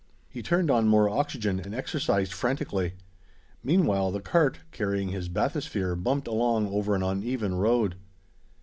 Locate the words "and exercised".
1.59-2.33